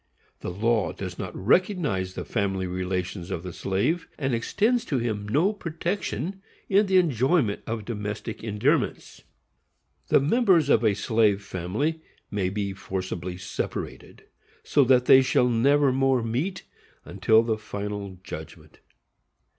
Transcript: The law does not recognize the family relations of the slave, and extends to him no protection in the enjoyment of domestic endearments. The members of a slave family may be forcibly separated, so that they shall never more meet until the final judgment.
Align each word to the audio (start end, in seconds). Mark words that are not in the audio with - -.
The 0.39 0.49
law 0.49 0.93
does 0.93 1.19
not 1.19 1.35
recognize 1.35 2.15
the 2.15 2.25
family 2.25 2.65
relations 2.65 3.29
of 3.29 3.43
the 3.43 3.53
slave, 3.53 4.07
and 4.17 4.33
extends 4.33 4.83
to 4.85 4.97
him 4.97 5.27
no 5.27 5.53
protection 5.53 6.41
in 6.67 6.87
the 6.87 6.97
enjoyment 6.97 7.61
of 7.67 7.85
domestic 7.85 8.43
endearments. 8.43 9.21
The 10.07 10.19
members 10.19 10.69
of 10.69 10.83
a 10.83 10.95
slave 10.95 11.43
family 11.43 12.01
may 12.31 12.49
be 12.49 12.73
forcibly 12.73 13.37
separated, 13.37 14.23
so 14.63 14.83
that 14.85 15.05
they 15.05 15.21
shall 15.21 15.47
never 15.47 15.91
more 15.93 16.23
meet 16.23 16.63
until 17.05 17.43
the 17.43 17.59
final 17.59 18.17
judgment. 18.23 18.79